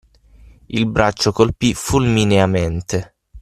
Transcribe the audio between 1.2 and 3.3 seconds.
colpì fulmineamente.